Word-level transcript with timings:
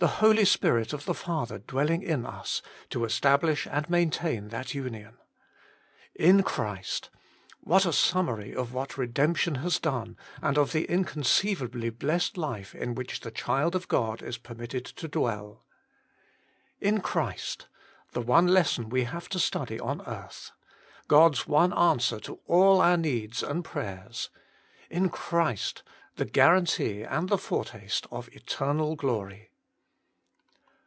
the 0.00 0.18
Holy 0.18 0.44
Spirit 0.44 0.92
of 0.92 1.06
the 1.06 1.14
Father 1.14 1.56
dwelling 1.60 2.02
in 2.02 2.26
us 2.26 2.60
to 2.90 3.06
establish 3.06 3.66
and 3.66 3.88
main 3.88 4.10
tain 4.10 4.48
that 4.48 4.74
union! 4.74 5.16
IN 6.14 6.42
CHRIST! 6.42 7.08
what 7.60 7.86
a 7.86 7.92
summary 7.94 8.54
of 8.54 8.74
what 8.74 8.98
redemption 8.98 9.54
has 9.54 9.78
done, 9.78 10.18
and 10.42 10.58
of 10.58 10.72
the 10.72 10.84
inconceivably 10.90 11.88
blessed 11.88 12.36
life 12.36 12.74
in 12.74 12.94
which 12.94 13.20
the 13.20 13.30
child 13.30 13.74
of 13.74 13.88
God 13.88 14.22
is 14.22 14.36
permitted 14.36 14.84
to 14.84 15.08
dwell. 15.08 15.64
IN 16.82 17.00
CHRIST! 17.00 17.68
the 18.12 18.20
one 18.20 18.46
lesson 18.48 18.90
we 18.90 19.04
have 19.04 19.30
to 19.30 19.38
study 19.38 19.80
on 19.80 20.02
earth. 20.06 20.50
God's 21.08 21.48
one 21.48 21.72
answer 21.72 22.20
to 22.20 22.40
all 22.46 22.82
our 22.82 22.98
needs 22.98 23.42
and 23.42 23.64
prayers. 23.64 24.28
IN 24.90 25.08
CHRIST! 25.08 25.82
the 26.16 26.26
guarantee 26.26 27.04
and 27.04 27.30
the 27.30 27.38
foretaste 27.38 28.06
of 28.10 28.28
eternal 28.36 28.96
glory. 28.96 29.50